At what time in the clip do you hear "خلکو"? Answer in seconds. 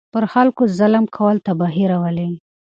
0.33-0.63